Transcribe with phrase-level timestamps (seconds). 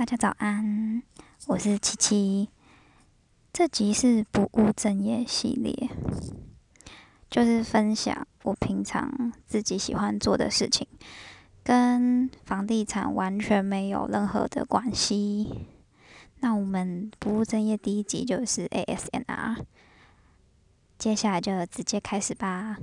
[0.00, 1.02] 大家早安，
[1.46, 2.48] 我是七七。
[3.52, 5.90] 这集是不务正业系列，
[7.28, 10.88] 就是分享我平常自己喜欢做的事情，
[11.62, 15.66] 跟房地产完全没有任何的关系。
[16.38, 19.66] 那我们不务正业第一集就是 ASNR，
[20.96, 22.78] 接下来就直接开始吧。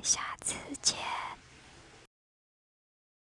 [0.00, 1.31] 下次见。